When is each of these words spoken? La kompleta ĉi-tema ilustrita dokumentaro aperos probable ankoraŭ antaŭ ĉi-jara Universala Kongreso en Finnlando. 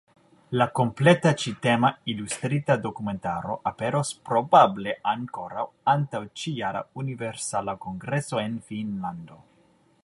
La 0.59 0.65
kompleta 0.77 1.33
ĉi-tema 1.41 1.91
ilustrita 2.13 2.77
dokumentaro 2.85 3.59
aperos 3.73 4.13
probable 4.31 4.97
ankoraŭ 5.13 5.67
antaŭ 5.97 6.25
ĉi-jara 6.41 6.85
Universala 7.05 7.79
Kongreso 7.89 8.45
en 8.49 8.61
Finnlando. 8.71 9.41